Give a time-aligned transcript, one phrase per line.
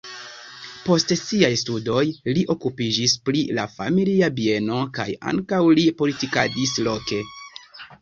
[0.85, 2.01] Post siaj studoj
[2.37, 7.27] li okupiĝis pri la familia bieno kaj ankaŭ li politikadis loke.